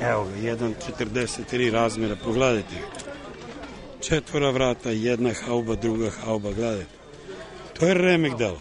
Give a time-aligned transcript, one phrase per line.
[0.00, 2.74] Evo ga, 1.43 razmjera, pogledajte.
[4.00, 6.98] Četvora vrata, jedna hauba, druga hauba, gledajte.
[7.78, 8.60] To je remek delo.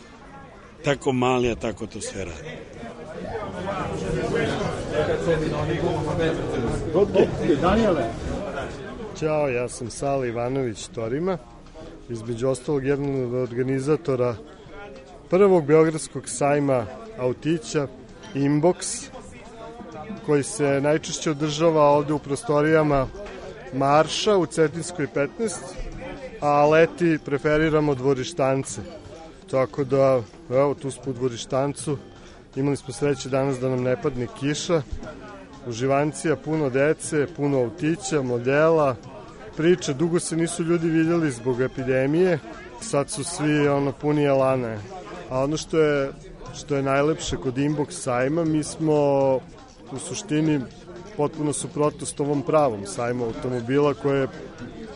[0.84, 2.50] Tako mali, a tako to sve radi.
[7.62, 8.04] Daniele.
[9.20, 11.38] Ćao, ja sam Sala Ivanović Torima,
[12.10, 14.36] između ostalog jedan od organizatora
[15.30, 16.86] prvog beogradskog sajma
[17.20, 17.88] autića
[18.36, 19.10] Inbox,
[20.26, 23.08] koji se najčešće održava ovde u prostorijama
[23.74, 25.28] Marša u Cetinskoj 15,
[26.42, 28.82] a leti preferiramo dvorištance.
[29.52, 31.98] Tako da, evo, tu smo u dvorištancu,
[32.56, 34.82] imali smo sreće danas da nam ne padne kiša,
[35.68, 38.96] uživancija, puno dece, puno autića, modela,
[39.58, 42.40] priče, dugo se nisu ljudi vidjeli zbog epidemije,
[42.82, 44.78] sad su svi ono puni elane.
[45.30, 46.12] A ono što je,
[46.56, 48.96] što je najlepše kod Inbox sajma, mi smo
[49.92, 50.60] u suštini
[51.18, 54.28] potpuno suprotnost ovom pravom sajmu automobila koje je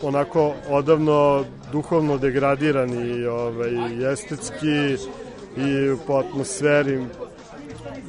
[0.02, 4.96] onako odavno duhovno degradiran i ovaj, estetski
[5.56, 7.04] i po atmosferi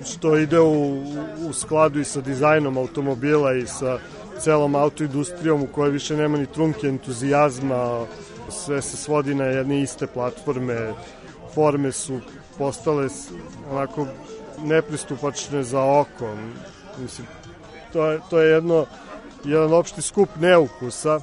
[0.06, 1.04] što ide u,
[1.50, 4.00] u skladu i sa dizajnom automobila i sa
[4.40, 8.06] celom autoindustrijom u kojoj više nema ni trunke entuzijazma,
[8.50, 10.94] sve se svodi na jedne iste platforme,
[11.56, 12.20] forme su
[12.58, 13.08] postale
[13.72, 14.08] onako
[14.64, 16.36] nepristupačne za oko.
[17.02, 17.28] Mislim,
[17.94, 18.86] to je, to je jedno,
[19.44, 21.20] jedan opšti skup neukusa,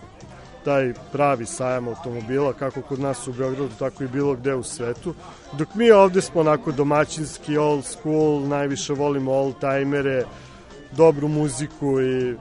[0.64, 5.14] taj pravi sajam automobila, kako kod nas u Beogradu, tako i bilo gde u svetu.
[5.52, 10.24] Dok mi ovde smo onako domaćinski, old school, najviše volimo old-timere,
[10.92, 12.36] dobru muziku i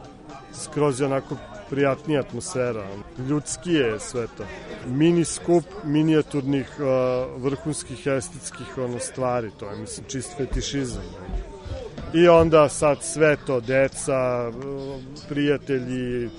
[0.54, 1.36] skroz je onako
[1.70, 2.88] prijatnija atmosfera.
[3.30, 4.44] Ljudski je sve to.
[4.88, 11.04] Mini skup minijaturnih uh, vrhunskih estetskih ono, stvari, to je mislim čist fetišizam.
[12.14, 14.52] I onda sad sve to, deca,
[15.30, 16.30] prijatelji,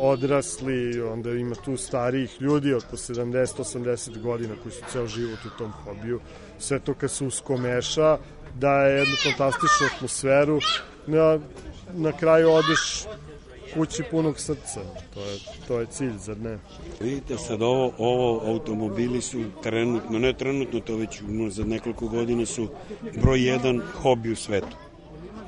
[0.00, 5.58] odrasli, onda ima tu starijih ljudi od po 70-80 godina koji su ceo život u
[5.58, 6.20] tom hobiju.
[6.58, 8.18] Sve to kad se uskomeša,
[8.54, 10.60] daje jednu fantastičnu atmosferu.
[11.06, 11.38] Na,
[11.94, 13.06] na kraju odeš
[13.74, 14.80] kući punog srca.
[15.14, 16.58] To je, to je cilj, zar ne?
[17.00, 22.68] Vidite sad, ovo, ovo automobili su trenutno, ne trenutno, to već za nekoliko godina su
[23.22, 24.76] broj jedan hobi u svetu.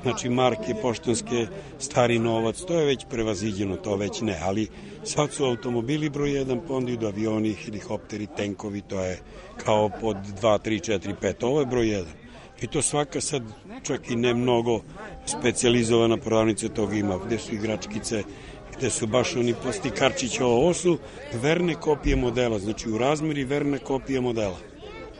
[0.03, 1.47] Znači marke, poštanske,
[1.79, 4.67] stari novac, to je već prevaziđeno, to već ne, ali
[5.03, 9.19] sad su automobili broj jedan, pa onda idu avioni, helikopteri, tenkovi, to je
[9.65, 12.20] kao pod 2, 3, 4, 5, ovo je broj jedan.
[12.61, 13.43] I to svaka sad,
[13.83, 14.81] čak i ne mnogo
[15.25, 18.23] specializovana prodavnica toga ima, gde su igračkice,
[18.77, 20.97] gde su baš oni postikarčići, ovo su
[21.33, 24.57] verne kopije modela, znači u razmeri verne kopije modela.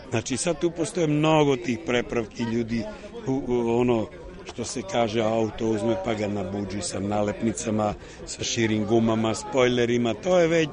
[0.09, 2.83] Znači sad tu postoje mnogo tih prepravki ljudi,
[3.27, 4.07] u, u, ono,
[4.45, 7.93] što se kaže auto uzme pa ga nabuđi sa nalepnicama,
[8.25, 10.69] sa širim gumama, spojlerima, to je već,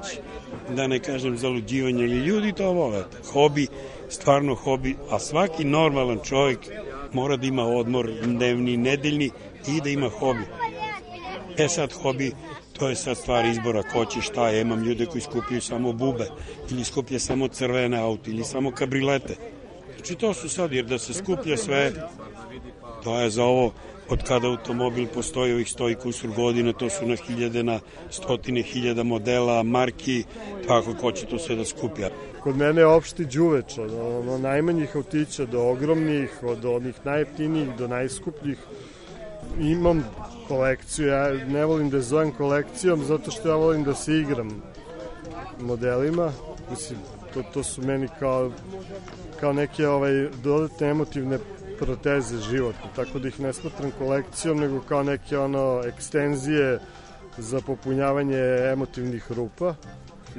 [0.75, 3.03] da ne kažem zaluđivanje, ali ljudi to vole.
[3.33, 3.67] Hobi,
[4.09, 6.59] stvarno hobi, a svaki normalan čovjek
[7.13, 9.31] mora da ima odmor dnevni, nedeljni
[9.67, 10.45] i da ima hobi.
[11.57, 12.31] E sad hobi,
[12.73, 14.61] to je sad stvar izbora ko će šta je.
[14.61, 16.27] Imam ljude koji skupljaju samo bube
[16.71, 19.35] ili skuplje samo crvene auto ili samo kabrilete.
[19.95, 21.91] Znači to su sad, jer da se skuplja sve,
[23.03, 23.73] to je za ovo
[24.09, 27.79] od kada automobil postoji ovih stoji kusur godina, to su na hiljade, na
[28.09, 30.23] stotine hiljada modela, marki,
[30.67, 32.09] tako ko će to sve da skuplja.
[32.43, 37.87] Kod mene je opšti džuveč, od ono, najmanjih autića do ogromnih, od onih najjeftinijih do
[37.87, 38.57] najskupljih.
[39.59, 40.05] Imam
[40.47, 44.61] kolekciju, ja ne volim da zovem kolekcijom zato što ja volim da se igram
[45.59, 46.31] modelima.
[46.71, 46.99] Mislim,
[47.33, 48.51] to, to su meni kao,
[49.39, 51.39] kao neke ovaj, dodatne emotivne
[51.79, 56.79] proteze životne, tako da ih ne smatram kolekcijom, nego kao neke ono ekstenzije
[57.37, 58.39] za popunjavanje
[58.71, 59.75] emotivnih rupa.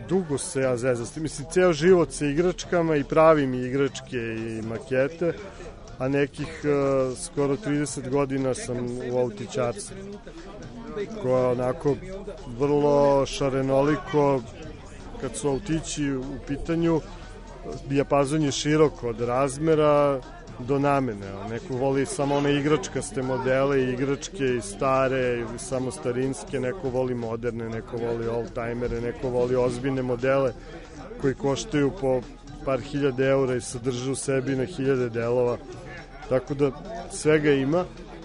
[0.08, 1.22] Dugo se ja zezam.
[1.22, 5.32] Mislim, ceo život sa igračkama i pravim igračke i makete,
[5.98, 8.76] a nekih uh, skoro 30 godina sam
[9.12, 9.96] u autičarstvu
[11.22, 11.96] koja onako
[12.58, 14.42] vrlo šarenoliko
[15.20, 17.00] kad su autići u pitanju
[17.88, 20.20] dijapazon je širok od razmera
[20.66, 21.26] do namene.
[21.50, 27.68] Neko voli samo one igračkaste modele, igračke i stare, ili samo starinske, neko voli moderne,
[27.68, 30.52] neko voli old-timere, neko voli ozbiljne modele
[31.20, 32.20] koji koštaju po
[32.64, 35.56] par hiljada eura i sadrže u sebi na hiljade delova.
[36.28, 36.70] Tako da
[37.12, 37.84] svega ima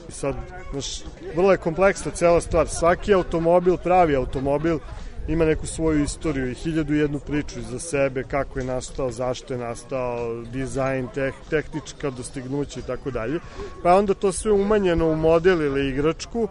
[0.10, 0.36] i sad,
[0.72, 1.04] znaš,
[1.36, 2.68] vrlo je kompleksna cela stvar.
[2.68, 4.80] Svaki automobil, pravi automobil,
[5.28, 9.60] ima neku svoju istoriju i hiljadu jednu priču za sebe, kako je nastao, zašto je
[9.60, 13.40] nastao, dizajn, teh, tehnička dostignuća i tako dalje.
[13.84, 16.48] Pa onda to sve umanjeno u model ili igračku,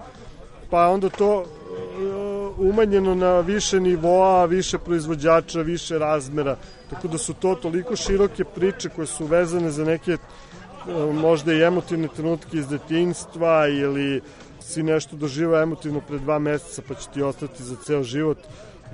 [0.70, 6.56] pa onda to uh, umanjeno na više nivoa, više proizvođača, više razmera.
[6.90, 11.62] Tako da su to toliko široke priče koje su vezane za neke uh, možda i
[11.62, 14.20] emotivne trenutke iz detinjstva ili
[14.64, 18.38] si nešto doživa emotivno pre dva meseca pa će ti ostati za ceo život.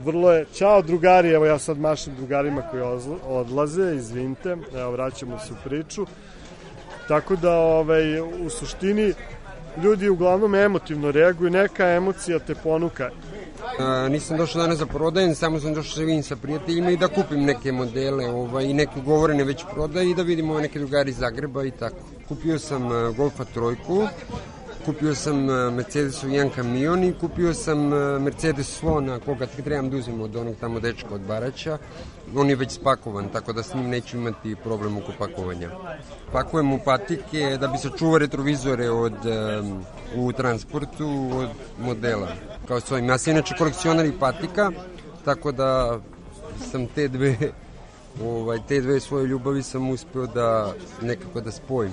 [0.04, 2.82] Vrlo je, čao drugari, evo ja sad mašem drugarima koji
[3.26, 6.06] odlaze, izvinite, evo vraćamo se u priču.
[7.08, 9.14] Tako da ovaj, u suštini
[9.82, 13.10] ljudi uglavnom emotivno reaguju, neka emocija te ponuka.
[13.78, 17.08] A, nisam došao danas za prodajem, samo sam došao da vidim sa prijateljima i da
[17.08, 21.16] kupim neke modele ovaj, i neke govorene već prodaje i da vidimo neke drugari iz
[21.16, 21.96] Zagreba i tako.
[22.28, 24.06] Kupio sam Golfa trojku,
[24.84, 29.96] kupio sam e, Mercedesu jedan kamion i kupio sam e, Mercedes Slona koga trebam da
[29.96, 31.78] uzim od onog tamo dečka od Baraća.
[32.36, 35.70] On je već spakovan, tako da s njim neću imati problem oko pakovanja.
[36.32, 39.84] Pakujem u patike da bi sačuvao retrovizore od, um,
[40.16, 41.48] u transportu od
[41.78, 42.28] modela.
[42.68, 43.08] Kao svojim.
[43.08, 44.70] Ja sam inače kolekcionar i patika,
[45.24, 46.00] tako da
[46.70, 47.36] sam te dve
[48.24, 51.92] ovaj, te dve svoje ljubavi sam uspeo da nekako da spojim.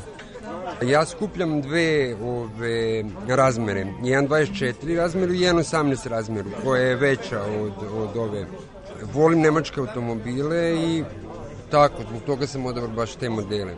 [0.82, 8.18] Ja skupljam dve ove, razmere, 1.24 razmeru i 1.18 razmeru, koja je veća od, od
[8.18, 8.46] ove.
[9.14, 11.04] Volim nemačke automobile i
[11.72, 13.74] tako, zbog toga sam odabrao baš te modele.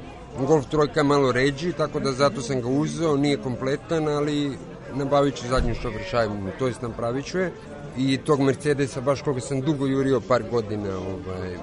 [0.48, 4.58] Golf trojka je malo ređi, tako da zato sam ga uzeo, nije kompletan, ali
[4.94, 7.52] nabavit ću zadnju šofer šajbu, to jest napravit ću je.
[7.98, 11.58] I tog Mercedesa, baš koga sam dugo jurio par godina, ovaj,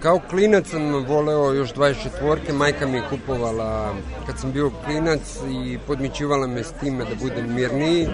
[0.00, 3.94] Kao klinac sam voleo još 24-ke, majka mi je kupovala
[4.26, 5.20] kad sam bio klinac
[5.50, 8.08] i podmićivala me s time da budem mirniji.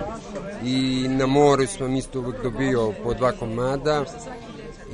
[0.64, 4.04] I na moru sam isto uvek dobio po dva komada.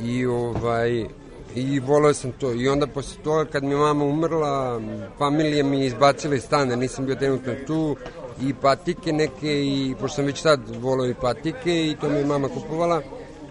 [0.03, 1.07] I ovaj
[1.55, 2.53] i voleo sam to.
[2.53, 4.81] I onda posle toga kad mi mama umrla
[5.19, 6.77] familija mi je izbacila iz stana.
[6.77, 7.97] Nisam bio trenutno tu.
[8.43, 12.25] I patike neke i pošto sam već tad voleo i patike i to mi je
[12.25, 13.03] mama kupovala.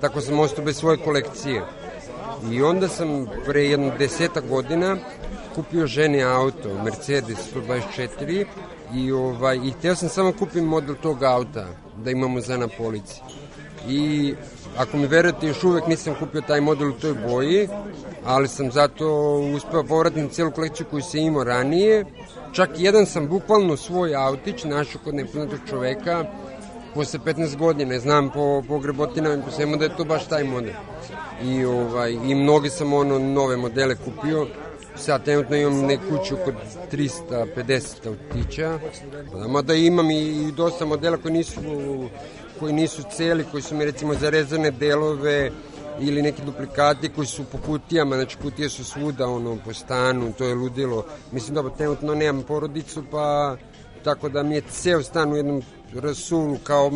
[0.01, 1.61] Tako sam ostao bez svoje kolekcije
[2.51, 4.97] I onda sam pre jedno deseta godina
[5.55, 8.45] kupio ženi auto, Mercedes 124
[8.95, 11.65] i, ovaj, i hteo sam samo kupim model tog auta
[12.03, 13.21] da imamo za na polici.
[13.89, 14.33] I
[14.77, 17.67] ako mi verujete, još uvek nisam kupio taj model u toj boji,
[18.25, 22.05] ali sam zato uspeo povratiti celu kolekciju koju sam imao ranije.
[22.51, 26.25] Čak jedan sam bukvalno svoj autić našao kod nepoznatog čoveka
[26.97, 30.43] posle 15 godina, znam po, po grebotinama i po svemu da je to baš taj
[30.43, 30.73] model
[31.43, 34.47] i, ovaj, i mnogi sam ono nove modele kupio.
[34.95, 36.53] Sad trenutno imam neku kuću kod
[36.91, 38.79] 350 autića,
[39.47, 41.61] mada imam i dosta modela koji nisu,
[42.59, 45.51] koji nisu celi, koji su mi recimo za rezane delove,
[45.99, 50.45] ili neki duplikati koji su po kutijama, znači kutije su svuda ono, po stanu, to
[50.45, 51.05] je ludilo.
[51.31, 53.57] Mislim da trenutno nemam porodicu, pa
[54.07, 55.61] tako da mi je ceo stan u jednom
[55.93, 56.91] rasulu, kao,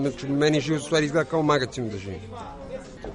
[0.00, 2.20] znači meni život stvari izgleda kao magacinu da živim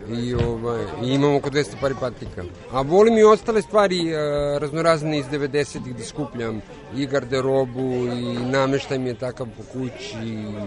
[0.09, 2.43] i, ovaj, i imam oko 200 pari patika.
[2.71, 4.19] A volim i ostale stvari uh,
[4.61, 6.61] raznorazne iz 90-ih da skupljam
[6.95, 10.17] i garderobu i nameštaj mi je takav po kući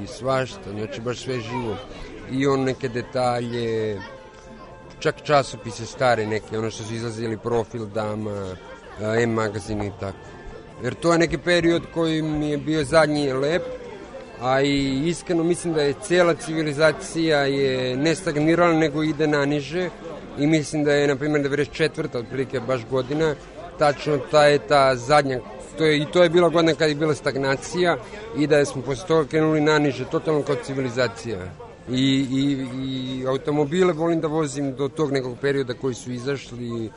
[0.05, 1.77] i svašta, znači baš sve živo.
[2.31, 4.01] I on neke detalje,
[4.99, 8.57] čak časopise stare neke, ono što su izlazili profil dama,
[9.23, 10.40] M magazini i tako.
[10.83, 13.63] Jer to je neki period koji mi je bio zadnji lep,
[14.41, 19.91] a i iskreno mislim da je cela civilizacija je ne stagnirala nego ide na niže
[20.39, 22.17] i mislim da je na primjer 94.
[22.19, 23.35] otprilike baš godina
[23.79, 25.41] tačno ta je ta zadnja
[25.79, 27.97] to je, i to je bila godina kad je bila stagnacija
[28.39, 31.39] i da smo posle toga krenuli na niže totalno kao civilizacija
[31.91, 36.91] I, i, i automobile volim da vozim do tog nekog perioda koji su izašli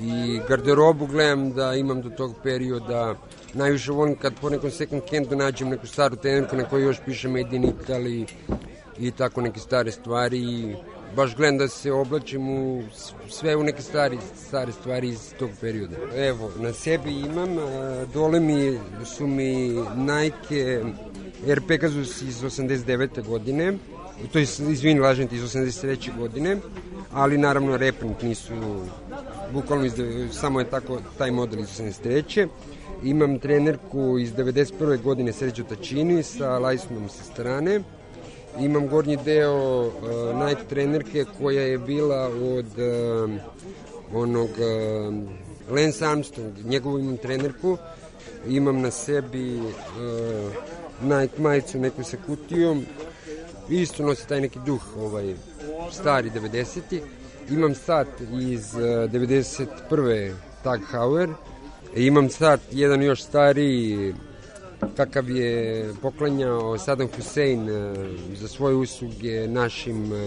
[0.00, 3.14] i garderobu gledam da imam do tog perioda.
[3.54, 7.28] Najviše volim kad po nekom second handu nađem neku staru trenerku na kojoj još piše
[7.28, 8.26] Made in Italy
[8.98, 10.38] i tako neke stare stvari.
[10.38, 10.76] i
[11.16, 12.82] baš gledam da se oblačim u
[13.28, 14.18] sve u neke stari,
[14.48, 15.96] stare stvari iz tog perioda.
[16.16, 17.56] Evo, na sebi imam,
[18.12, 20.82] dole mi su mi Nike
[21.48, 23.26] Air Pegasus iz 89.
[23.26, 23.72] godine,
[24.32, 26.18] to je, izvini, lažem iz 83.
[26.18, 26.56] godine,
[27.12, 28.52] ali naravno reprint nisu,
[29.52, 29.92] bukvalno iz,
[30.32, 32.48] samo je tako taj model iz 83.
[33.04, 35.02] Imam trenerku iz 91.
[35.02, 37.80] godine Sergio Tačini sa lajsnom sa strane.
[38.60, 39.92] Imam gornji deo uh,
[40.46, 43.30] Nike trenerke koja je bila od uh,
[44.12, 45.14] onog uh,
[45.76, 47.78] Lance Armstrong, njegovu imam trenerku.
[48.48, 49.66] Imam na sebi uh,
[51.02, 52.84] Nike majicu neku sa kutijom.
[53.68, 55.34] Isto nosi taj neki duh, ovaj,
[55.92, 57.00] stari 90.
[57.50, 58.08] Imam sat
[58.40, 60.32] iz uh, 91.
[60.62, 61.30] Tag Heuer.
[61.96, 64.14] Imam sat jedan još stariji
[64.96, 67.96] kakav je poklanjao Saddam Hussein uh,
[68.34, 70.18] za svoje usluge našim uh,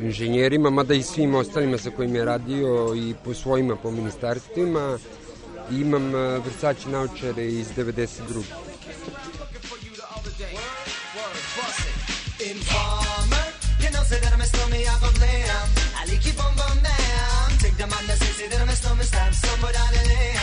[0.00, 4.98] inženjerima, mada i svim ostalima sa kojim je radio i po svojima po ministarstvima.
[5.70, 8.42] Imam uh, Versace naučare iz 92.
[12.50, 13.46] Informer,
[13.78, 15.66] you know, say that I'm a stormy, I go blam.
[15.94, 17.58] I like you bum bum down.
[17.62, 20.36] Take the man that says say that I'm a stormy, stab somebody lane.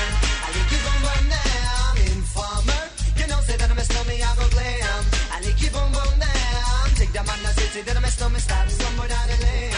[0.46, 2.09] I like you bum bum down.
[3.50, 5.04] Say that I'm a stormy, I go glam.
[5.34, 6.86] I like you bum bum down.
[7.00, 9.74] Take the man that say that I'm a stormy, stab somebody down the lane.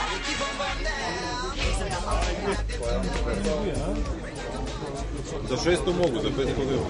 [0.00, 1.54] I like you bum bum down.
[5.48, 6.84] Za 600 mogu, za 5 ne mogu.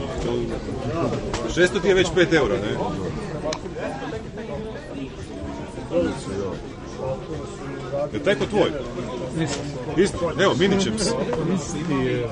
[1.54, 2.72] 600 ti je već 5 eura, ne?
[8.12, 8.72] Je taj ko tvoj?
[9.96, 10.16] Isti.
[10.40, 11.02] Evo, Miničems.
[11.54, 12.28] Isti je.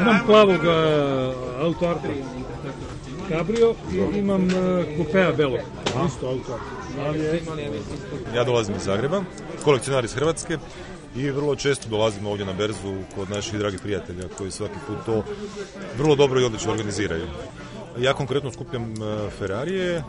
[0.00, 2.08] Imam plavog uh, auto Arta
[3.28, 4.52] Cabrio i imam uh,
[4.96, 5.60] kupea belog.
[6.06, 6.58] Isto auto.
[8.34, 9.22] Ja dolazim iz Zagreba,
[9.64, 10.58] kolekcionar iz Hrvatske
[11.16, 15.24] i vrlo često dolazimo ovdje na berzu kod naših dragih prijatelja koji svaki put to
[15.98, 17.26] vrlo dobro i odlično organiziraju.
[17.98, 20.02] Ja konkretno skupljam uh, Ferrarije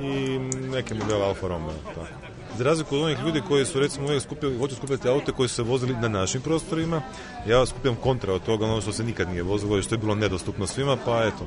[0.00, 0.38] i
[0.72, 1.74] neke modele Alfa Romeo.
[1.94, 2.31] Tako.
[2.58, 5.54] Za razliku od onih ljudi koji su recimo uvijek skupili, hoće skupljati aute koji su
[5.54, 7.02] se vozili na našim prostorima,
[7.46, 10.14] ja skupljam kontra od toga, ono što se nikad nije vozilo i što je bilo
[10.14, 11.46] nedostupno svima, pa eto,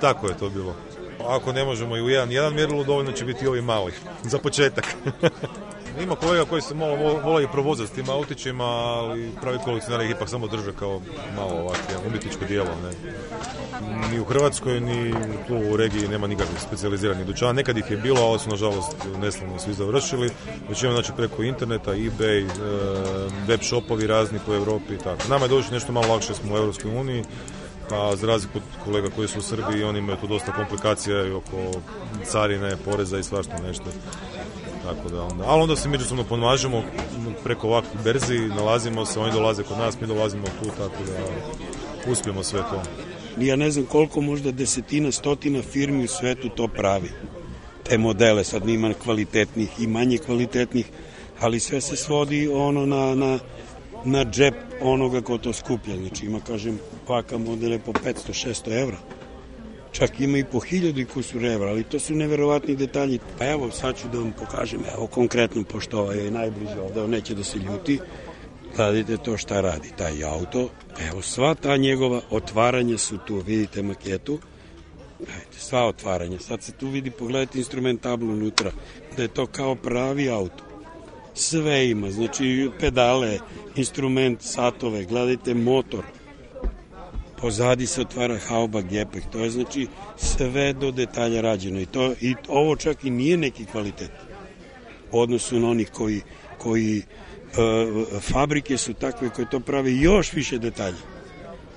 [0.00, 0.74] tako je to bilo.
[1.28, 3.92] Ako ne možemo i u jedan, jedan mjerilu, dovoljno će biti i ovi mali,
[4.22, 4.84] za početak.
[6.02, 10.28] Ima kolega koji se malo volaju provozati s tim autićima, ali pravi kolekcionari ih ipak
[10.28, 11.00] samo drže kao
[11.36, 12.68] malo ovakve umjetničko dijelo.
[12.82, 12.90] Ne.
[14.12, 15.14] Ni u Hrvatskoj, ni
[15.48, 17.52] tu u regiji nema nikakvih specijaliziranih dućana.
[17.52, 20.30] Nekad ih je bilo, ali su nažalost neslavno svi završili.
[20.68, 22.48] Većina znači preko interneta, eBay,
[23.46, 25.28] web shopovi razni po Europi i tako.
[25.28, 27.24] Nama je doći nešto malo lakše, smo u Europskoj uniji,
[27.90, 31.32] a za razliku od kolega koji su u Srbiji, oni imaju tu dosta komplikacija i
[31.32, 31.80] oko
[32.24, 33.84] carine, poreza i svašta nešto.
[34.86, 36.82] Tako da onda, ali onda se međusobno pomažemo
[37.44, 42.42] preko ovakvih berzi, nalazimo se, oni dolaze kod nas, mi dolazimo tu, tako da uspijemo
[42.42, 42.82] sve to.
[43.40, 47.10] Ja ne znam koliko možda desetina, stotina firmi u svetu to pravi.
[47.82, 50.86] Te modele, sad nima kvalitetnih i manje kvalitetnih,
[51.40, 53.38] ali sve se svodi ono na, na,
[54.04, 55.96] na džep onoga ko to skuplja.
[55.96, 58.96] Znači ima, kažem, paka modele po 500-600 evra
[59.96, 63.18] čak ima i po hiljadu kusur evra, ali to su neverovatni detalji.
[63.38, 67.10] Pa evo, sad ću da vam pokažem, evo konkretno, pošto ovaj je najbliže ovde, on
[67.10, 67.98] neće da se ljuti,
[68.76, 70.68] gledajte to šta radi taj auto.
[71.10, 74.38] Evo, sva ta njegova otvaranja su tu, vidite maketu,
[75.18, 76.38] Gledajte, sva otvaranja.
[76.38, 78.70] Sad se tu vidi, pogledajte instrument tablu unutra,
[79.16, 80.64] da je to kao pravi auto.
[81.34, 83.38] Sve ima, znači pedale,
[83.76, 86.04] instrument, satove, gledajte motor,
[87.40, 92.34] pozadi se otvara hauba gepek, to je znači sve do detalja rađeno i, to, i
[92.48, 94.10] ovo čak i nije neki kvalitet
[95.12, 96.20] u odnosu na onih koji,
[96.58, 97.02] koji e,
[98.20, 101.16] fabrike su takve koje to prave još više detalja.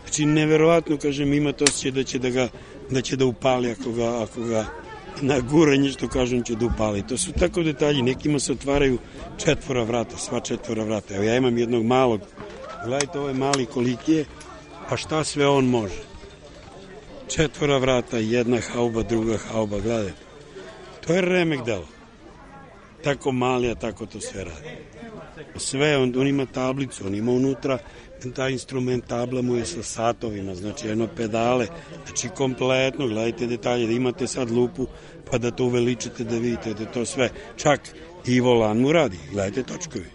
[0.03, 2.49] Znači, neverovatno, kažem, ima to osjećaj da će da ga
[2.89, 4.65] da će da upali ako ga, ako ga
[5.21, 7.07] na guranje, što kažem, će da upali.
[7.07, 8.97] To su tako detalji, nekima se otvaraju
[9.37, 11.15] četvora vrata, sva četvora vrata.
[11.15, 12.21] Evo, ja imam jednog malog,
[12.85, 14.25] gledajte, ovo je mali koliki je,
[14.89, 16.01] pa šta sve on može.
[17.27, 20.21] Četvora vrata, jedna hauba, druga hauba, gledajte.
[21.07, 21.87] To je remek delo.
[23.03, 24.69] Tako mali, a tako to sve radi.
[25.55, 27.79] Sve, on, on ima tablicu, on ima unutra
[28.35, 31.67] taj instrument tabla mu je sa satovima, znači jedno pedale,
[32.05, 34.87] znači kompletno, gledajte detalje, da imate sad lupu,
[35.31, 37.81] pa da to uveličite da vidite da to sve, čak
[38.25, 40.05] i volan mu radi, gledajte točkovi.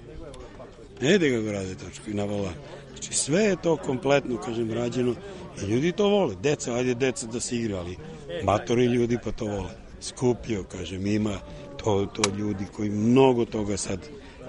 [1.01, 2.55] Ne ide kako rade točku i na volan.
[2.95, 5.15] Znači sve je to kompletno, kažem, rađeno
[5.63, 6.35] i ljudi to vole.
[6.43, 7.97] Deca, ajde deca da se igra, ali
[8.45, 9.71] matori ljudi pa to vole.
[10.01, 11.39] Skupljo, kažem, ima
[11.77, 13.99] to, to ljudi koji mnogo toga sad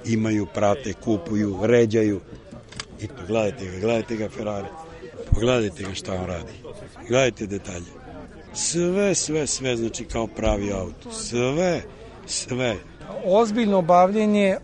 [0.05, 2.21] imaju, prate, kupuju, vređaju.
[3.01, 4.67] I to gledajte ga, gledajte ga Ferrari.
[5.33, 6.53] Pogledajte ga šta on radi.
[7.07, 7.91] Gledajte detalje.
[8.53, 11.11] Sve, sve, sve, znači kao pravi auto.
[11.11, 11.81] Sve,
[12.25, 12.75] sve.
[13.25, 14.57] Ozbiljno bavljenje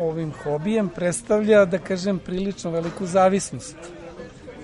[0.00, 3.76] ovim hobijem predstavlja, da kažem, prilično veliku zavisnost.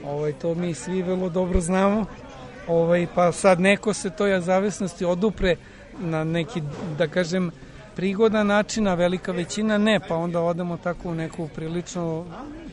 [0.06, 2.04] Ovaj, to mi svi vrlo dobro znamo.
[2.68, 5.56] Ovaj, pa sad neko se toj zavisnosti odupre
[5.98, 6.62] na neki,
[6.98, 7.50] da kažem,
[7.96, 12.24] prigodan način, a velika većina ne, pa onda odemo tako u neku prilično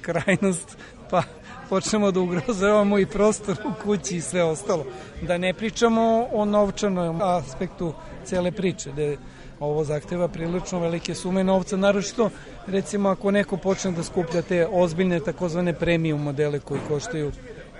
[0.01, 0.77] krajnost,
[1.09, 1.23] pa
[1.69, 4.85] počnemo da ugrozavamo i prostor u kući i sve ostalo.
[5.21, 7.93] Da ne pričamo o novčanom aspektu
[8.23, 9.15] cele priče, da
[9.61, 12.29] ovo zahteva prilično velike sume novca, naročito
[12.67, 17.31] recimo ako neko počne da skuplja te ozbiljne takozvane premium modele koji koštaju,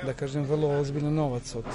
[0.06, 1.66] da kažem, vrlo ozbiljno novac od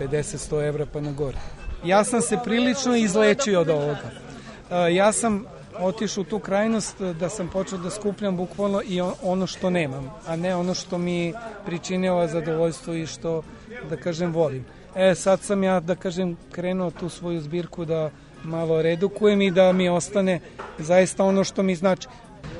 [0.00, 1.38] 50-100 evra pa na gore.
[1.84, 4.10] Ja sam se prilično izlečio od ovoga.
[4.70, 5.44] E, Ja sam
[5.78, 10.36] otišao u tu krajnost da sam počeo da skupljam bukvalno i ono što nemam, a
[10.36, 11.32] ne ono što mi
[11.66, 13.42] pričinjava zadovoljstvo i što,
[13.90, 14.64] da kažem, volim.
[14.94, 18.10] E, sad sam ja, da kažem, krenuo tu svoju zbirku da
[18.44, 20.40] malo redukujem i da mi ostane
[20.78, 22.08] zaista ono što mi znači.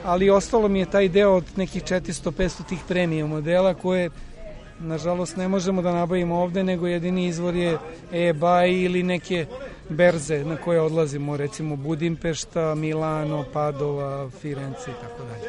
[0.05, 4.11] Ali ostalo mi je taj deo od nekih 400-500 tih premium modela koje
[4.81, 7.79] nažalost ne možemo da nabavimo ovde, nego jedini izvor je
[8.13, 9.47] e-buy ili neke
[9.89, 15.49] berze na koje odlazimo, recimo Budimpešta, Milano, Padova, Firenze i tako dalje.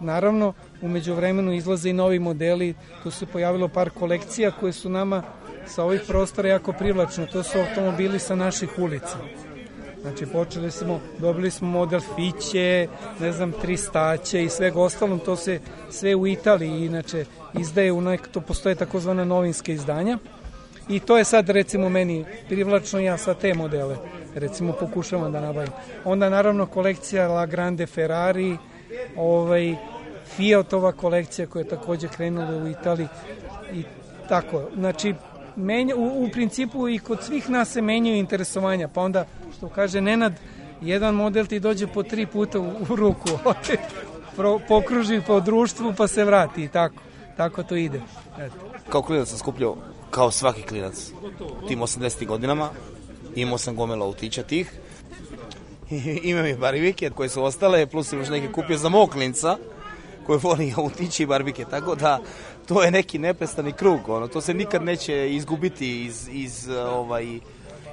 [0.00, 5.22] Naravno, umeđu vremenu izlaze i novi modeli, tu se pojavilo par kolekcija koje su nama
[5.66, 9.18] sa ovih prostora jako privlačne, to su automobili sa naših ulica.
[10.00, 12.88] Znači, počeli smo, dobili smo model Fiće,
[13.20, 17.24] ne znam, Tristaće i svega ostalom, to se sve u Italiji, inače,
[17.58, 20.18] izdaje u nek, to postoje takozvana novinska izdanja.
[20.88, 23.96] I to je sad, recimo, meni privlačno, ja sa te modele,
[24.34, 25.72] recimo, pokušavam da nabavim.
[26.04, 28.56] Onda, naravno, kolekcija La Grande Ferrari,
[29.16, 29.74] ovaj,
[30.36, 33.08] Fiatova kolekcija koja je takođe krenula u Italiji
[33.72, 33.82] i
[34.28, 34.62] tako.
[34.74, 35.14] Znači,
[35.56, 40.00] menja, u, u principu i kod svih nas se menjaju interesovanja, pa onda, što kaže
[40.00, 40.32] Nenad,
[40.80, 43.28] jedan model ti dođe po tri puta u, u ruku,
[44.36, 46.94] Pro, pokruži po društvu pa se vrati i tako.
[47.36, 48.00] Tako to ide.
[48.38, 48.54] Eto.
[48.88, 49.76] Kao klinac sam skupljao
[50.10, 51.12] kao svaki klinac.
[51.68, 52.26] Tim 80.
[52.26, 52.70] godinama
[53.34, 54.72] imao sam gomelo autića tih.
[56.30, 59.56] Imam i barbike koje su ostale, plus još neke kupio za mog klinca
[60.26, 62.20] koji voli autiće i barbike, tako da
[62.66, 67.38] to je neki neprestani krug, ono, to se nikad neće izgubiti iz, iz, ovaj,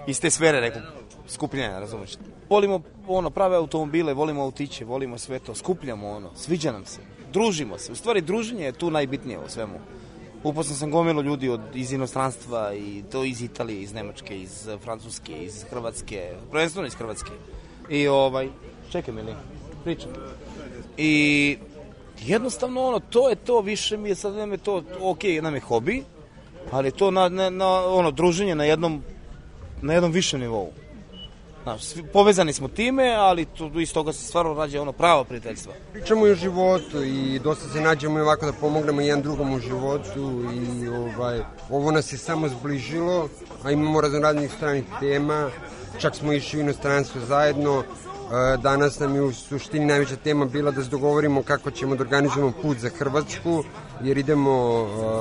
[0.07, 0.81] iz te sfere nekog
[1.27, 2.11] skupljenja, razumiješ.
[2.49, 6.99] Volimo ono, prave automobile, volimo autiće, volimo sve to, skupljamo ono, sviđa nam se,
[7.33, 7.91] družimo se.
[7.91, 9.79] U stvari druženje je tu najbitnije u svemu.
[10.43, 15.43] Upoznao sam gomilu ljudi od, iz inostranstva i to iz Italije, iz Nemačke, iz Francuske,
[15.43, 17.31] iz Hrvatske, prvenstveno iz Hrvatske.
[17.89, 18.49] I ovaj,
[18.91, 19.21] čekaj mi
[19.83, 20.09] pričam.
[20.97, 21.57] I
[22.25, 25.61] jednostavno ono, to je to, više mi je sad nam je to, ok, nam je
[25.61, 26.03] hobi,
[26.71, 29.03] ali to na, na, na ono, druženje na jednom,
[29.81, 30.69] na jednom višem nivou.
[31.63, 35.73] Znaš, svi, povezani smo time, ali to, iz toga se stvarno rađe ono pravo prijateljstva.
[35.93, 39.59] Pričamo i o životu i dosta se nađemo i ovako da pomognemo jedan drugom u
[39.59, 43.29] životu i ovaj, ovo nas je samo zbližilo,
[43.63, 45.49] a imamo raznoraznih stranih tema,
[45.97, 47.83] čak smo išli u inostranstvo zajedno,
[48.57, 52.51] Danas nam je u suštini najveća tema bila da se dogovorimo kako ćemo da organizujemo
[52.61, 53.63] put za Hrvatsku,
[54.03, 54.51] jer idemo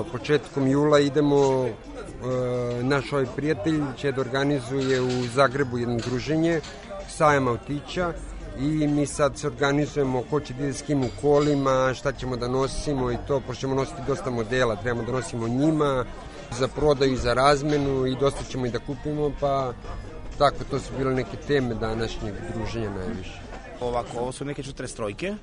[0.07, 6.61] e, početkom jula, idemo, e, naš ovaj prijatelj će da organizuje u Zagrebu jedno druženje,
[7.09, 8.13] sajam autića,
[8.59, 12.37] i mi sad se organizujemo ko će da ide s kim u kolima, šta ćemo
[12.37, 16.05] da nosimo i to, pošto ćemo nositi dosta modela, trebamo da nosimo njima
[16.59, 19.73] za prodaju i za razmenu i dosta ćemo i da kupimo, pa
[20.41, 23.41] tako, to su bile neke teme današnjeg druženja najviše.
[23.81, 25.35] Ovako, ovo su neke 43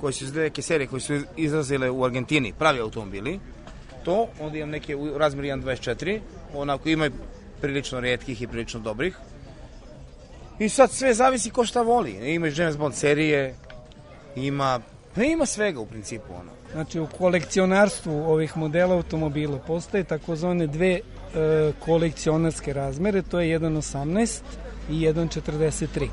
[0.00, 3.40] koje su iz neke serije koje su izrazile u Argentini, pravi automobili.
[4.04, 6.20] To, onda imam neke u razmeri 1.24,
[6.54, 7.10] onako ima
[7.60, 9.16] prilično redkih i prilično dobrih.
[10.58, 12.34] I sad sve zavisi ko šta voli.
[12.34, 13.54] Ima i James Bond serije,
[14.36, 14.80] ima,
[15.14, 16.32] pa ima svega u principu.
[16.40, 16.50] Ono.
[16.72, 21.00] Znači u kolekcionarstvu ovih modela automobila postoje takozvane dve
[21.78, 24.40] kolekcionarske razmere, to je 1.18
[24.90, 26.08] i 1.43.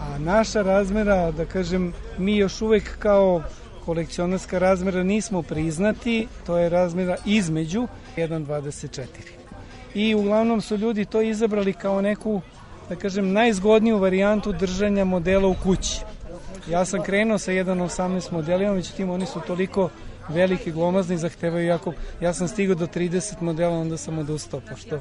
[0.00, 3.42] A naša razmera, da kažem, mi još uvek kao
[3.84, 9.04] kolekcionarska razmera nismo priznati, to je razmera između 1.24.
[9.94, 12.40] I uglavnom su ljudi to izabrali kao neku,
[12.88, 16.00] da kažem, najzgodniju varijantu držanja modela u kući.
[16.70, 19.90] Ja sam krenuo sa 1.18 modelima, međutim oni su toliko
[20.30, 21.92] veliki, glomazni, zahtevaju jako...
[22.20, 25.00] Ja sam stigao do 30 modela, onda sam odustao, pošto...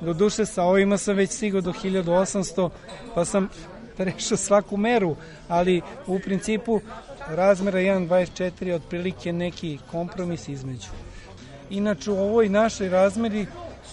[0.00, 2.70] Do duše sa ovima sam već stigao do 1800,
[3.14, 3.48] pa sam
[3.96, 5.16] prešao svaku meru,
[5.48, 6.80] ali u principu
[7.28, 10.88] razmera 1.24 je otprilike neki kompromis između.
[11.70, 13.46] Inače, u ovoj našoj razmeri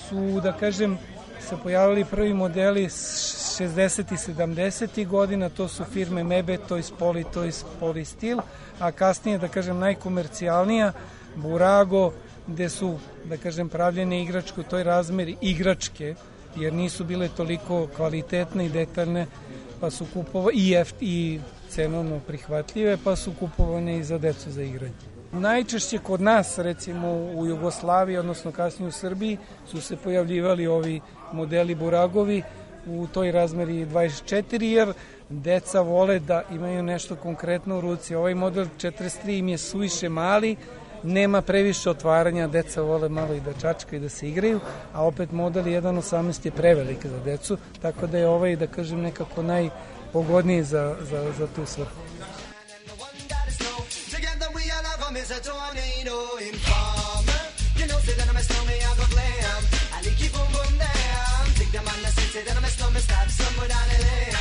[0.10, 0.98] su, da kažem,
[1.50, 4.14] se pojavili prvi modeli 60.
[4.14, 5.08] i 70.
[5.08, 8.42] godina, to su firme Mebe, Toys Poly, Toys Polystil,
[8.80, 10.94] a kasnije, da kažem, najkomercijalnija,
[11.36, 12.12] Burago,
[12.48, 16.16] gde su, da kažem, pravljene igračke u toj razmeri igračke,
[16.56, 19.26] jer nisu bile toliko kvalitetne i detaljne,
[19.80, 24.64] pa su kupovane i, jeft, i cenovno prihvatljive, pa su kupovane i za decu za
[24.64, 24.94] igranje.
[25.32, 31.02] Najčešće kod nas, recimo u Jugoslaviji, odnosno kasnije u Srbiji, su se pojavljivali ovi
[31.34, 32.44] modeli buragovi
[32.88, 34.94] u toj razmeri 24, jer
[35.30, 38.16] deca vole da imaju nešto konkretno u ruci.
[38.16, 40.56] Ovaj model 43 im je suviše mali,
[41.04, 44.60] nema previše otvaranja, deca vole malo i da čačka i da se igraju,
[44.94, 49.44] a opet model 1.18 je prevelik za decu, tako da je ovaj, da kažem, nekako
[49.44, 52.02] najpogodniji za, za, za tu svrhu.
[54.16, 56.18] Together we all have 'em is a tornado
[56.50, 57.44] informer.
[57.80, 59.62] You know, say that I'm a snowman, I go glam.
[59.96, 61.44] I like you boom boom down.
[61.60, 64.35] Take them I'm a stop somewhere down the lane.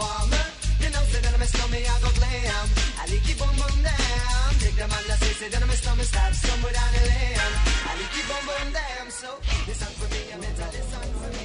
[0.00, 0.44] Informer.
[0.80, 2.66] You know, say that I'm a snowman, I go glam.
[3.00, 4.48] I like boom boom down.
[4.60, 7.36] Take them on the say, say that I'm a snowman, stop somewhere down the lane.
[7.84, 9.06] I like boom boom down.
[9.20, 9.28] So,
[9.66, 11.44] this song for me, I'm into this song for me.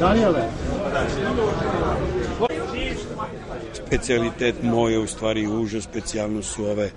[0.00, 0.44] Daniele.
[3.72, 6.90] Specijalitet moje, u stvari uža specijalno su ove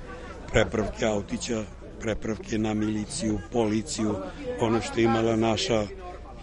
[0.52, 1.64] prepravke autića,
[2.04, 4.16] prepravke na miliciju, policiju,
[4.60, 5.88] ono što je imala naša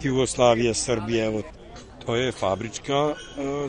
[0.03, 1.41] Jugoslavija, Srbija, evo,
[2.05, 3.13] to je fabrička e,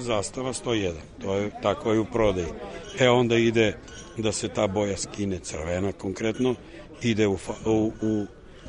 [0.01, 2.47] zastava 101, to je tako je u prodaji.
[2.99, 3.77] E onda ide
[4.17, 6.55] da se ta boja skine crvena konkretno,
[7.03, 8.27] ide u, u, u,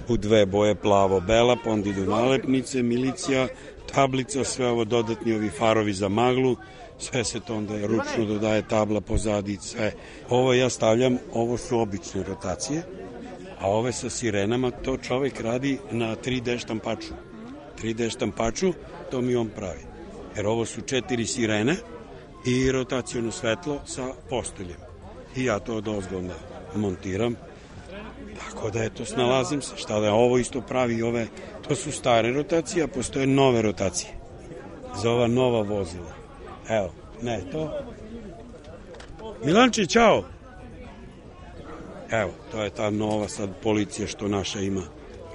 [0.07, 3.47] u dve boje plavo-bela, pa onda idu nalepnice, milicija,
[3.93, 6.55] tablica, sve ovo dodatni ovi farovi za maglu,
[6.97, 9.93] sve se to onda ručno dodaje tabla pozadi, sve.
[10.29, 12.83] Ovo ja stavljam, ovo su obične rotacije,
[13.63, 17.13] a ove sa sirenama to čovek radi na 3D štampaču.
[17.81, 18.73] 3D štampaču,
[19.11, 19.79] to mi on pravi.
[20.35, 21.75] Jer ovo su četiri sirene
[22.45, 24.77] i rotacijono svetlo sa postoljem.
[25.35, 26.33] I ja to od ozgovna
[26.75, 27.35] montiram.
[28.39, 29.77] Tako da eto, snalazim se.
[29.77, 31.27] Šta da ovo isto pravi ove,
[31.67, 34.11] to su stare rotacije, a postoje nove rotacije.
[35.01, 36.13] Za ova nova vozila.
[36.69, 37.71] Evo, ne, to.
[39.45, 40.32] Milanči, čao!
[42.11, 44.81] Evo, to je ta nova sad policija što naša ima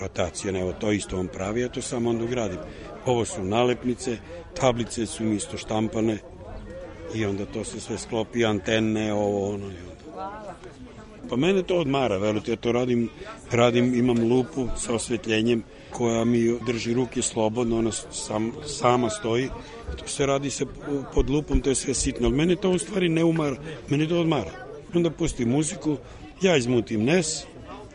[0.00, 0.60] rotacija.
[0.60, 2.58] Evo, to isto on pravi, ja to samo onda ugradim.
[3.06, 4.16] Ovo su nalepnice,
[4.54, 6.18] tablice su isto štampane
[7.14, 9.64] i onda to se sve sklopi, antenne, ovo, ono.
[9.64, 10.54] i onda.
[11.30, 13.08] Pa mene to odmara, verujte, ja to radim,
[13.50, 19.48] radim, imam lupu sa osvetljenjem koja mi drži ruke slobodno, ona sam, sama stoji.
[19.96, 20.66] To se radi se
[21.14, 22.30] pod lupom, to je sve sitno.
[22.30, 23.56] Mene to u stvari ne umara,
[23.88, 24.50] mene to odmara.
[24.94, 25.96] Onda pustim muziku,
[26.42, 27.44] ja izmutim nes,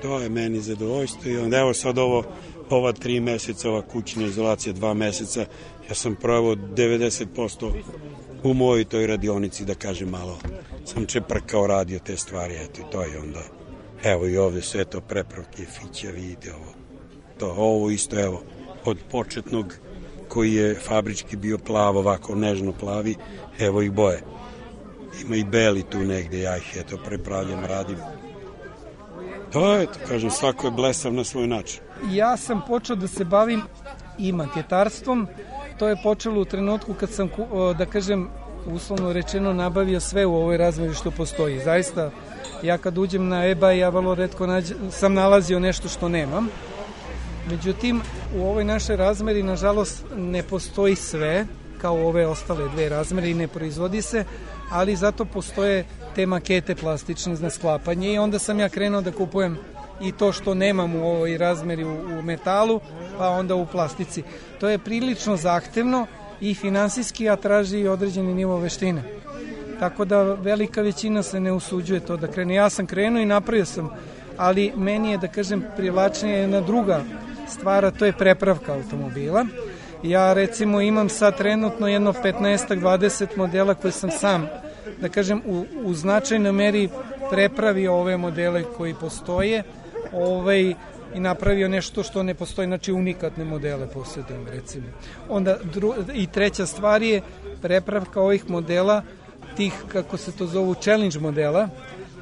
[0.02, 2.24] to je meni zadovoljstvo i onda evo sad ovo,
[2.70, 5.46] ova tri meseca, ova kućna izolacija, dva meseca,
[5.90, 7.72] ja sam pravo 90%
[8.44, 10.40] u mojoj toj radionici, da kažem malo,
[10.86, 13.44] sam čeprkao radio te stvari, eto i to je onda.
[14.04, 16.74] Evo i ovde sve to prepravke, fiće, vide ovo.
[17.40, 18.44] To, ovo isto, evo,
[18.86, 19.74] od početnog
[20.28, 23.16] koji je fabrički bio plav, ovako nežno plavi,
[23.60, 24.24] evo ih boje.
[25.22, 27.98] Ima i beli tu negde, ja ih eto prepravljam, radim.
[29.54, 31.80] To je, to kažem, svako je blesav na svoj način.
[32.12, 33.62] Ja sam počeo da se bavim
[34.18, 35.28] i maketarstvom.
[35.80, 37.30] To je počelo u trenutku kad sam,
[37.78, 38.30] da kažem,
[38.68, 41.60] uslovno rečeno nabavio sve u ovoj razmeri što postoji.
[41.60, 42.12] Zaista,
[42.64, 46.48] ja kad uđem na eBay, ja vrlo redko nađe, sam nalazio nešto što nemam.
[47.50, 48.02] Međutim,
[48.38, 51.46] u ovoj našoj razmeri, nažalost, ne postoji sve,
[51.82, 54.26] kao ove ostale dve razmere i ne proizvodi se,
[54.72, 55.86] ali zato postoje
[56.16, 59.58] te makete plastične za sklapanje i onda sam ja krenuo da kupujem
[60.02, 62.80] i to što nemam u ovoj razmeri u, u metalu,
[63.18, 64.24] pa onda u plastici.
[64.60, 66.08] To je prilično zahtevno
[66.42, 69.04] i finansijski, a traži i određeni nivo veštine.
[69.80, 72.56] Tako da velika većina se ne usuđuje to da krene.
[72.56, 73.90] Ja sam krenuo i napravio sam,
[74.38, 77.04] ali meni je, da kažem, privlačnija jedna druga
[77.50, 79.46] stvar, a to je prepravka automobila.
[80.04, 84.48] Ja recimo imam sad trenutno jedno 15-20 modela koje sam sam,
[85.02, 86.90] da kažem, u, u značajnoj meri
[87.30, 89.64] prepravio ove modele koji postoje
[90.14, 90.74] ovaj,
[91.14, 94.86] i napravio nešto što ne postoji, znači unikatne modele posjedujem recimo.
[95.30, 97.22] Onda dru, i treća stvar je
[97.62, 99.02] prepravka ovih modela,
[99.58, 101.70] tih kako se to zovu challenge modela,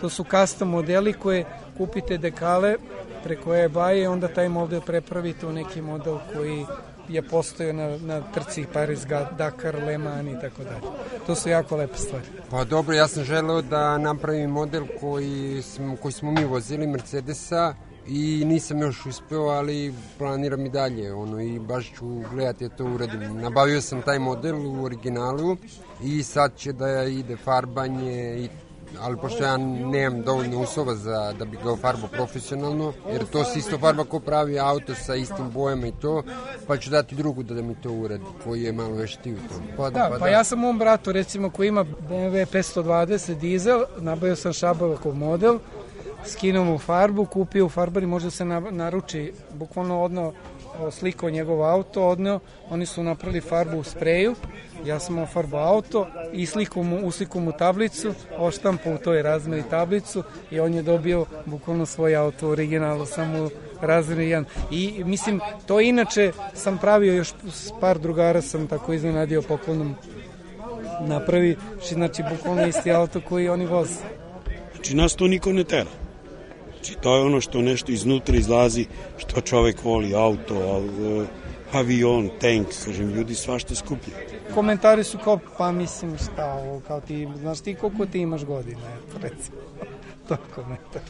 [0.01, 1.45] to su custom modeli koje
[1.77, 2.75] kupite dekale
[3.23, 6.65] preko eBay i onda taj model prepravite u neki model koji
[7.13, 9.05] je postojao na, na trci Paris,
[9.37, 10.95] Dakar, Le Mans i tako dalje.
[11.27, 12.25] To su jako lepe stvari.
[12.49, 17.73] Pa dobro, ja sam želeo da napravim model koji, smo, koji smo mi vozili, Mercedesa,
[18.07, 22.85] i nisam još uspeo, ali planiram i dalje, ono, i baš ću gledati da to
[22.85, 23.41] uradim.
[23.41, 25.57] Nabavio sam taj model u originalu
[26.03, 28.49] i sad će da ide farbanje i
[28.99, 33.59] ali pošto ja nemam dovoljno uslova za da bi ga farbao profesionalno, jer to se
[33.59, 36.23] isto farba ko pravi auto sa istim bojama i to,
[36.67, 39.61] pa ću dati drugu da, da mi to uradi, koji je malo veštiji u tom.
[39.77, 40.27] Pa, da, pa, pa da.
[40.27, 45.59] ja sam mom bratu, recimo, koji ima BMW 520 dizel, nabavio sam šabavakov model,
[46.25, 50.33] skinuo mu farbu, kupio u farbari, možda se naruči, bukvalno odno
[50.91, 54.35] slikao njegov auto, odneo, oni su napravili farbu u spreju,
[54.85, 60.23] ja sam ofarbao auto i sliku mu, usliku mu tablicu, oštampao u toj razmeri tablicu
[60.51, 63.49] i on je dobio bukvalno svoj auto u originalu, samo
[63.81, 64.45] razmeri jedan.
[64.71, 67.33] I mislim, to inače sam pravio još
[67.79, 69.95] par drugara sam tako iznenadio poklonom
[71.01, 71.57] napravi,
[71.89, 73.95] znači bukvalno isti auto koji oni voze.
[74.73, 76.00] Znači nas to niko ne tera.
[76.81, 78.85] Znači to je ono što nešto iznutra izlazi,
[79.17, 80.81] što čovek voli, auto,
[81.73, 84.13] avion, tank, kažem, ljudi svašta skuplje.
[84.53, 88.97] Komentari su kao, pa mislim šta ovo, kao ti, znaš ti koliko ti imaš godine,
[89.21, 89.57] recimo.
[90.27, 91.01] to je komentar.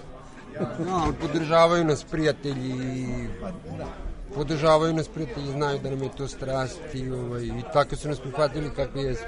[0.59, 3.07] no, ali podržavaju nas prijatelji
[3.41, 3.87] pa, da.
[4.35, 8.19] podržavaju nas prijatelji, znaju da nam je to strast i, ovaj, i tako su nas
[8.19, 9.27] prihvatili kako jesmo.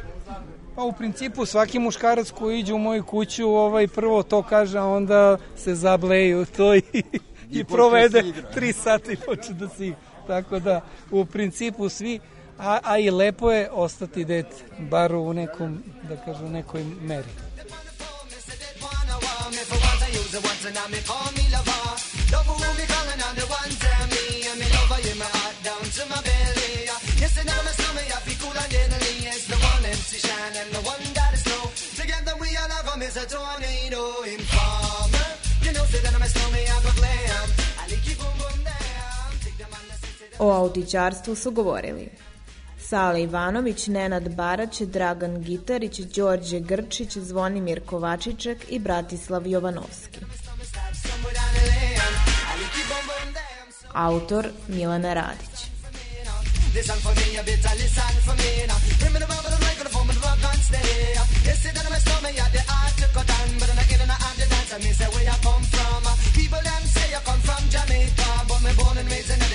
[0.75, 4.85] Pa u principu svaki muškarac koji iđe u moju kuću ovaj prvo to kaže, a
[4.85, 7.03] onda se zableju to i, i,
[7.51, 9.93] I provede tri sata i počne da si
[10.27, 10.81] Tako da
[11.11, 12.19] u principu svi
[12.59, 14.45] a, a i lepo je ostati det
[14.79, 17.29] bar u nekom da kažem nekoj meri.
[22.33, 23.52] Love who me calling on the
[40.39, 42.09] O autičarstvu su govorili
[42.79, 50.19] Sale Ivanović, Nenad Barać, Dragan Gitarić, Đorđe Grčić, Zvonimir Kovačiček i Bratislav Jovanovski.
[53.93, 55.73] Autor Milana Radić.
[56.75, 56.95] Listen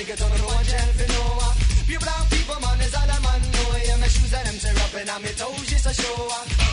[0.09, 1.85] and raised in the ghetto, the road, shelf, you know.
[1.85, 3.77] Pure brown people, man, is all a man know.
[3.77, 6.17] Yeah, my shoes and them tear up, and my toes just a show.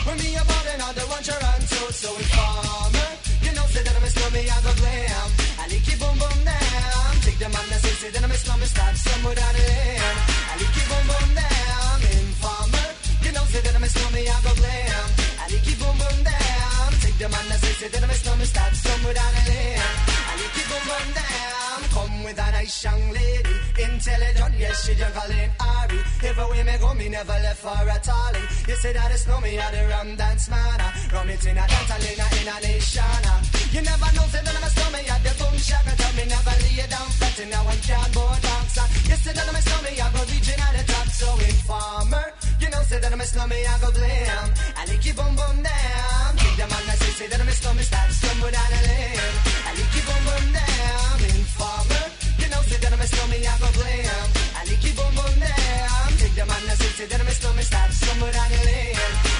[0.05, 0.63] When me about
[0.97, 3.09] the one around, so, informer.
[3.45, 5.29] You know, say that I'm a stomach, I go glam.
[5.57, 7.11] I like you boom boom down.
[7.25, 10.17] Take the man that say, say that I'm a stomach, start somewhere down the lane.
[10.49, 11.97] I like you boom boom down.
[12.17, 12.89] Informer.
[13.21, 15.07] You know, say that I'm a stomach, I go glam.
[15.41, 16.89] I like you boom boom down.
[17.03, 19.93] Take the man that say, say that I'm a stomach, start somewhere down the lane.
[20.25, 21.46] I like you boom boom down.
[22.27, 23.55] With a nice young lady.
[23.79, 25.99] Intelligent, yes, she juggling Ari.
[26.27, 28.43] If away me go, me never left for a tally.
[28.67, 30.75] You say that it's no me, I the rum dance man.
[30.75, 30.91] Ah.
[31.13, 33.23] Rum it in a dance, I in a nation.
[33.31, 33.39] Ah.
[33.71, 35.87] You never know, say that I'm a stomach, I the boom shaka.
[35.87, 35.95] Ah.
[36.03, 38.75] Tell me never lay down flat in a one cardboard box.
[39.07, 41.07] You say that I'm a stomach, I go reaching at the top.
[41.15, 42.27] So informer,
[42.59, 44.47] you know, say that I'm a stomach, I go glam.
[44.75, 46.31] I like you boom boom down.
[46.43, 49.31] Take the man, I say, that I'm a stomach, start stumble down the lane.
[49.63, 51.19] I like you boom boom down.
[51.23, 51.96] Informer,
[52.69, 54.27] you know, say that I'm a stomach, I go glam.
[54.55, 56.17] I like you boom boom down.
[56.17, 59.36] Take the man, I say, say that I'm a stomach, start stumble down the lane.